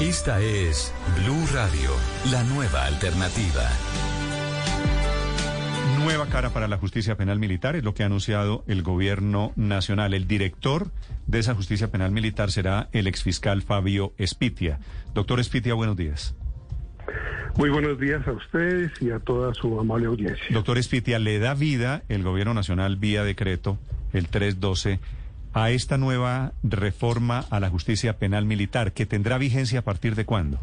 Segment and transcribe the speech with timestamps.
[0.00, 1.90] Esta es Blue Radio,
[2.30, 3.68] la nueva alternativa.
[6.04, 10.14] Nueva cara para la justicia penal militar es lo que ha anunciado el gobierno nacional.
[10.14, 10.92] El director
[11.26, 14.78] de esa justicia penal militar será el exfiscal Fabio Espitia.
[15.14, 16.36] Doctor Espitia, buenos días.
[17.56, 20.46] Muy buenos días a ustedes y a toda su amable audiencia.
[20.50, 23.80] Doctor Espitia, ¿le da vida el gobierno nacional vía decreto,
[24.12, 25.00] el 312,
[25.64, 30.24] a esta nueva reforma a la justicia penal militar, que tendrá vigencia a partir de
[30.24, 30.60] cuándo?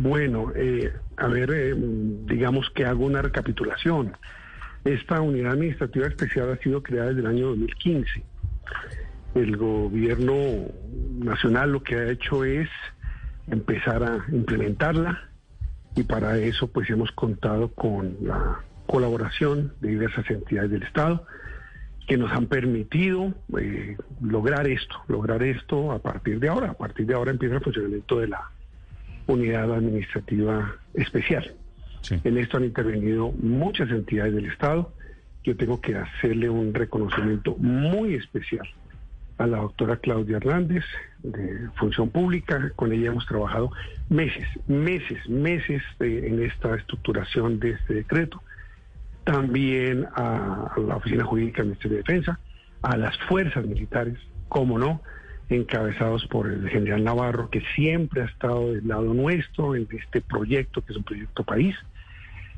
[0.00, 4.16] Bueno, eh, a ver, eh, digamos que hago una recapitulación.
[4.84, 8.22] Esta unidad administrativa especial ha sido creada desde el año 2015.
[9.34, 10.34] El gobierno
[11.18, 12.68] nacional lo que ha hecho es
[13.46, 15.28] empezar a implementarla
[15.94, 21.26] y para eso pues hemos contado con la colaboración de diversas entidades del Estado
[22.08, 26.70] que nos han permitido eh, lograr esto, lograr esto a partir de ahora.
[26.70, 28.50] A partir de ahora empieza el funcionamiento de la
[29.26, 31.54] unidad administrativa especial.
[32.24, 34.90] En esto han intervenido muchas entidades del Estado.
[35.44, 38.66] Yo tengo que hacerle un reconocimiento muy especial
[39.36, 40.84] a la doctora Claudia Hernández
[41.22, 42.72] de Función Pública.
[42.74, 43.70] Con ella hemos trabajado
[44.08, 48.42] meses, meses, meses en esta estructuración de este decreto
[49.28, 52.40] también a, la Oficina Jurídica del Ministerio de Defensa,
[52.80, 54.16] a las fuerzas militares,
[54.48, 55.02] como no,
[55.50, 60.80] encabezados por el general Navarro, que siempre ha estado del lado nuestro en este proyecto,
[60.82, 61.76] que es un proyecto país,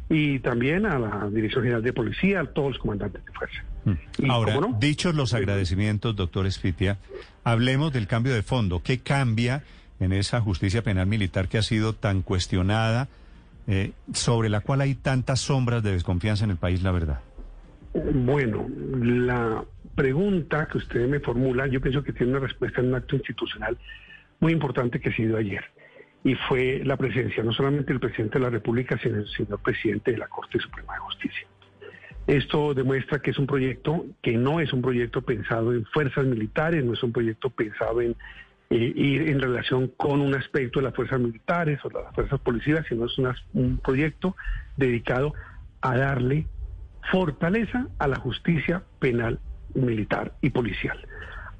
[0.08, 3.64] y también a la Dirección General de Policía, a todos los comandantes de fuerza.
[3.84, 4.30] Mm.
[4.30, 6.98] Ahora, dichos los agradecimientos, doctor Esfitia,
[7.42, 8.80] hablemos del cambio de fondo.
[8.80, 9.64] ¿Qué cambia
[9.98, 13.08] en esa justicia penal militar que ha sido tan cuestionada?
[13.66, 17.20] Eh, sobre la cual hay tantas sombras de desconfianza en el país, la verdad?
[17.92, 18.66] Bueno,
[19.00, 23.16] la pregunta que usted me formula, yo pienso que tiene una respuesta en un acto
[23.16, 23.76] institucional
[24.40, 25.64] muy importante que ha sido ayer.
[26.24, 30.12] Y fue la presencia no solamente del presidente de la República, sino el señor presidente
[30.12, 31.46] de la Corte Suprema de Justicia.
[32.26, 36.84] Esto demuestra que es un proyecto que no es un proyecto pensado en fuerzas militares,
[36.84, 38.14] no es un proyecto pensado en
[38.70, 43.06] ir en relación con un aspecto de las fuerzas militares o las fuerzas policías, sino
[43.06, 43.18] es
[43.52, 44.36] un proyecto
[44.76, 45.34] dedicado
[45.80, 46.46] a darle
[47.10, 49.40] fortaleza a la justicia penal
[49.74, 50.98] militar y policial.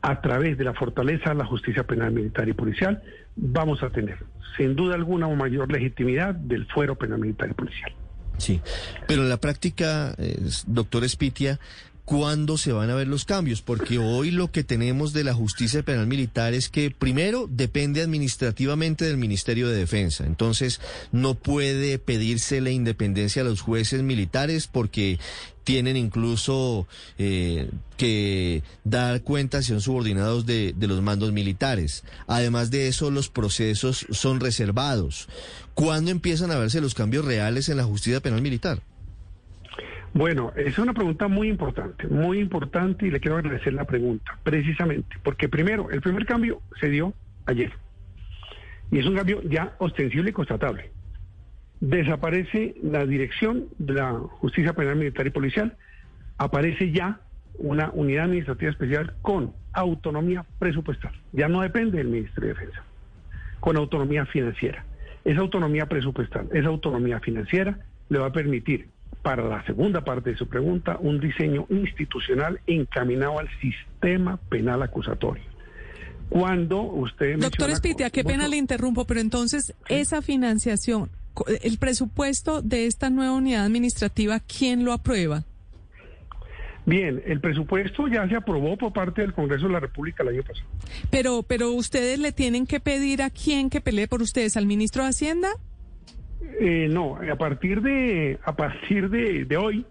[0.02, 3.02] A través de la fortaleza a la justicia penal militar y policial
[3.36, 4.18] vamos a tener,
[4.56, 7.92] sin duda alguna, una mayor legitimidad del fuero penal militar y policial.
[8.38, 8.60] Sí,
[9.06, 10.14] pero en la práctica,
[10.66, 11.58] doctor Espitia,
[12.10, 13.62] ¿Cuándo se van a ver los cambios?
[13.62, 19.04] Porque hoy lo que tenemos de la justicia penal militar es que primero depende administrativamente
[19.04, 20.26] del Ministerio de Defensa.
[20.26, 20.80] Entonces
[21.12, 25.20] no puede pedirse la independencia a los jueces militares porque
[25.62, 32.02] tienen incluso eh, que dar cuenta son subordinados de, de los mandos militares.
[32.26, 35.28] Además de eso, los procesos son reservados.
[35.74, 38.82] ¿Cuándo empiezan a verse los cambios reales en la justicia penal militar?
[40.12, 45.16] Bueno, es una pregunta muy importante, muy importante y le quiero agradecer la pregunta, precisamente,
[45.22, 47.14] porque primero, el primer cambio se dio
[47.46, 47.72] ayer
[48.90, 50.90] y es un cambio ya ostensible y constatable.
[51.80, 55.76] Desaparece la dirección de la Justicia Penal Militar y Policial,
[56.38, 57.20] aparece ya
[57.58, 61.12] una unidad administrativa especial con autonomía presupuestal.
[61.32, 62.82] Ya no depende del Ministerio de Defensa,
[63.60, 64.84] con autonomía financiera.
[65.24, 67.78] Esa autonomía presupuestal, esa autonomía financiera
[68.08, 68.88] le va a permitir
[69.22, 75.44] para la segunda parte de su pregunta, un diseño institucional encaminado al sistema penal acusatorio.
[76.28, 77.38] Cuando usted...
[77.38, 81.10] Doctor Espitia, qué pena le interrumpo, pero entonces esa financiación,
[81.62, 85.44] el presupuesto de esta nueva unidad administrativa, ¿quién lo aprueba?
[86.86, 90.42] Bien, el presupuesto ya se aprobó por parte del Congreso de la República el año
[90.42, 90.66] pasado.
[91.10, 95.02] Pero, pero ustedes le tienen que pedir a quién que pelee por ustedes, al ministro
[95.02, 95.50] de Hacienda.
[96.42, 99.84] Eh, no, a partir de a partir de, hoy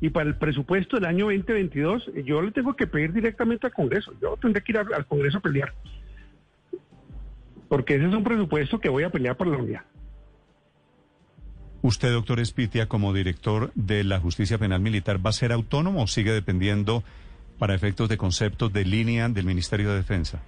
[0.00, 4.12] y para el presupuesto del año 2022, yo le tengo que pedir directamente al Congreso.
[4.20, 5.74] Yo tendré que ir al, Congreso a pelear.
[7.68, 9.82] Porque ese es un presupuesto que voy a pelear por la unidad.
[11.82, 16.06] Usted, doctor Espitia, como director de la Justicia Penal Militar, ¿va a ser autónomo o
[16.06, 17.02] sigue dependiendo
[17.58, 20.42] para efectos de conceptos de línea del Ministerio de Defensa?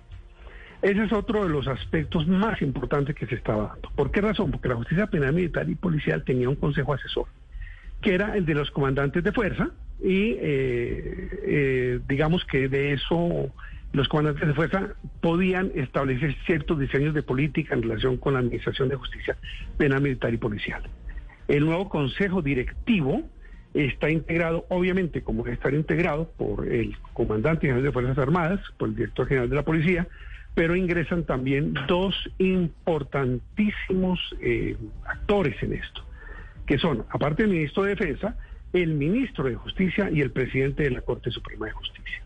[0.83, 3.91] Ese es otro de los aspectos más importantes que se estaba dando.
[3.95, 4.51] ¿Por qué razón?
[4.51, 7.27] Porque la justicia penal militar y policial tenía un consejo asesor,
[8.01, 9.71] que era el de los comandantes de fuerza,
[10.03, 13.51] y eh, eh, digamos que de eso
[13.93, 18.89] los comandantes de fuerza podían establecer ciertos diseños de política en relación con la administración
[18.89, 19.37] de justicia
[19.77, 20.83] penal militar y policial.
[21.49, 23.23] El nuevo consejo directivo
[23.75, 28.97] está integrado, obviamente, como estar integrado por el comandante general de Fuerzas Armadas, por el
[28.97, 30.09] director general de la policía,
[30.55, 34.77] pero ingresan también dos importantísimos eh,
[35.07, 36.03] actores en esto,
[36.67, 38.37] que son, aparte del ministro de Defensa,
[38.73, 42.23] el ministro de Justicia y el presidente de la Corte Suprema de Justicia.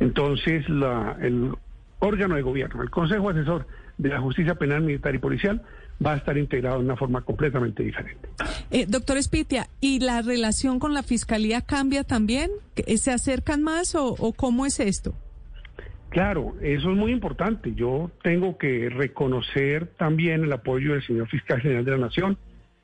[0.00, 1.54] Entonces, el
[2.00, 3.66] órgano de gobierno, el Consejo Asesor
[3.96, 5.62] de la Justicia Penal, Militar y Policial,
[6.04, 8.28] va a estar integrado de una forma completamente diferente.
[8.70, 12.50] Eh, doctor Espitia, ¿y la relación con la Fiscalía cambia también?
[12.96, 15.14] ¿Se acercan más o cómo es esto?
[16.14, 17.74] Claro, eso es muy importante.
[17.74, 22.38] Yo tengo que reconocer también el apoyo del señor Fiscal General de la Nación,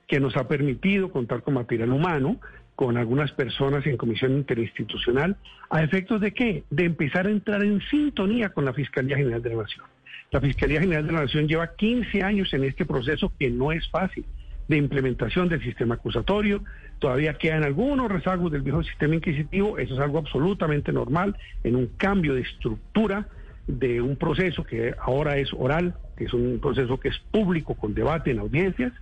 [0.08, 2.40] que nos ha permitido contar con material humano,
[2.74, 5.36] con algunas personas en comisión interinstitucional,
[5.70, 6.64] a efectos de qué?
[6.70, 9.86] De empezar a entrar en sintonía con la Fiscalía General de la Nación.
[10.32, 13.88] La Fiscalía General de la Nación lleva 15 años en este proceso que no es
[13.90, 14.24] fácil
[14.70, 16.62] de implementación del sistema acusatorio.
[17.00, 19.78] Todavía quedan algunos rezagos del viejo sistema inquisitivo.
[19.78, 23.26] Eso es algo absolutamente normal en un cambio de estructura
[23.66, 27.94] de un proceso que ahora es oral, que es un proceso que es público con
[27.94, 28.92] debate en audiencias.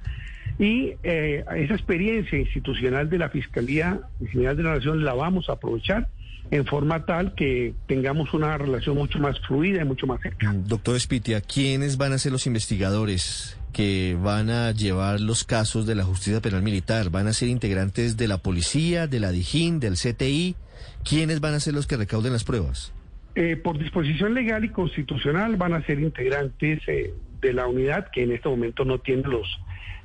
[0.59, 4.01] Y eh, esa experiencia institucional de la Fiscalía
[4.31, 6.09] General de la Nación la vamos a aprovechar
[6.51, 10.61] en forma tal que tengamos una relación mucho más fluida y mucho más cercana.
[10.67, 15.95] Doctor Spitia, ¿quiénes van a ser los investigadores que van a llevar los casos de
[15.95, 17.11] la justicia penal militar?
[17.11, 20.57] ¿Van a ser integrantes de la policía, de la DIJÍN, del CTI?
[21.05, 22.93] ¿Quiénes van a ser los que recauden las pruebas?
[23.35, 28.23] Eh, por disposición legal y constitucional van a ser integrantes eh, de la unidad que
[28.23, 29.47] en este momento no tiene los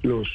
[0.03, 0.27] los,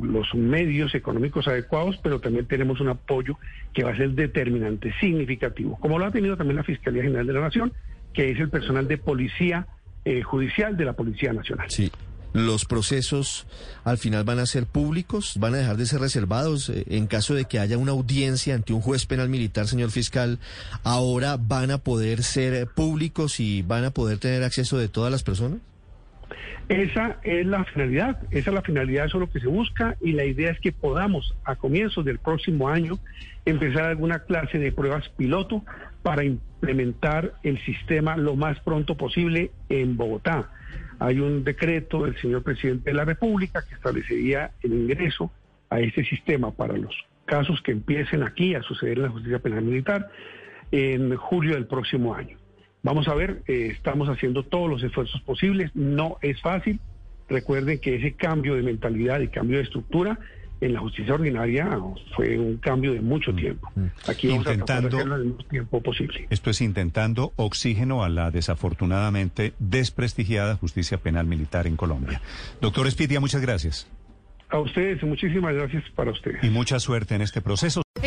[0.00, 3.38] los medios económicos adecuados, pero también tenemos un apoyo
[3.72, 7.32] que va a ser determinante, significativo, como lo ha tenido también la Fiscalía General de
[7.32, 7.72] la Nación,
[8.12, 9.66] que es el personal de policía
[10.04, 11.70] eh, judicial de la Policía Nacional.
[11.70, 11.90] Sí.
[12.32, 13.46] ¿Los procesos
[13.82, 15.34] al final van a ser públicos?
[15.40, 16.68] ¿Van a dejar de ser reservados?
[16.68, 20.38] Eh, en caso de que haya una audiencia ante un juez penal militar, señor fiscal,
[20.84, 25.24] ¿ahora van a poder ser públicos y van a poder tener acceso de todas las
[25.24, 25.58] personas?
[26.70, 30.12] Esa es la finalidad, esa es la finalidad, eso es lo que se busca y
[30.12, 33.00] la idea es que podamos a comienzos del próximo año
[33.44, 35.64] empezar alguna clase de pruebas piloto
[36.04, 40.48] para implementar el sistema lo más pronto posible en Bogotá.
[41.00, 45.32] Hay un decreto del señor presidente de la República que establecería el ingreso
[45.70, 46.94] a este sistema para los
[47.24, 50.08] casos que empiecen aquí a suceder en la justicia penal militar
[50.70, 52.39] en julio del próximo año.
[52.82, 56.80] Vamos a ver, eh, estamos haciendo todos los esfuerzos posibles, no es fácil.
[57.28, 60.18] Recuerden que ese cambio de mentalidad y cambio de estructura
[60.60, 61.78] en la justicia ordinaria
[62.14, 63.70] fue un cambio de mucho mm, tiempo.
[63.74, 63.86] Mm.
[64.08, 66.26] Aquí vamos intentando, a hacerlo en el tiempo posible.
[66.30, 72.20] Esto es intentando oxígeno a la desafortunadamente desprestigiada justicia penal militar en Colombia.
[72.60, 73.88] Doctor Espitia, muchas gracias.
[74.50, 76.42] A ustedes, muchísimas gracias para ustedes.
[76.42, 77.82] Y mucha suerte en este proceso.